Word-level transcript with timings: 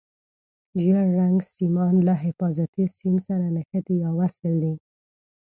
ژېړ 0.81 1.05
رنګ 1.19 1.37
سیمان 1.55 1.95
له 2.07 2.13
حفاظتي 2.23 2.85
سیم 2.97 3.15
سره 3.27 3.45
نښتي 3.55 3.95
یا 4.03 4.09
وصل 4.19 4.51
دي. 4.63 4.73